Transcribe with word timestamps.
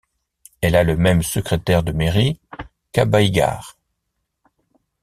Elle 0.61 0.75
a 0.75 0.83
le 0.83 0.97
même 0.97 1.21
secrétaire 1.21 1.83
de 1.83 1.91
mairie 1.91 2.39
qu'Abáigar. 2.91 3.77